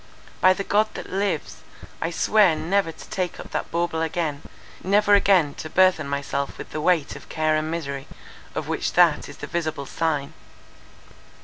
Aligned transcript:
By 0.41 0.53
the 0.53 0.63
God 0.63 0.87
that 0.95 1.11
lives, 1.11 1.57
I 2.01 2.09
swear 2.09 2.55
never 2.55 2.91
to 2.91 3.09
take 3.11 3.39
up 3.39 3.51
that 3.51 3.69
bauble 3.69 4.01
again; 4.01 4.41
never 4.83 5.13
again 5.13 5.53
to 5.53 5.69
burthen 5.69 6.07
myself 6.09 6.57
with 6.57 6.71
the 6.71 6.81
weight 6.81 7.15
of 7.15 7.29
care 7.29 7.55
and 7.55 7.69
misery, 7.69 8.07
of 8.55 8.67
which 8.67 8.93
that 8.93 9.29
is 9.29 9.37
the 9.37 9.45
visible 9.45 9.85
sign. 9.85 10.33